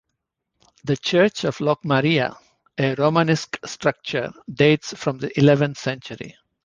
The 0.83 0.97
Church 0.97 1.43
of 1.43 1.59
Locmaria, 1.59 2.35
a 2.75 2.95
Romanesque 2.95 3.59
structure, 3.67 4.33
dates 4.51 4.95
from 4.99 5.19
the 5.19 5.29
eleventh 5.39 5.77
century. 5.77 6.35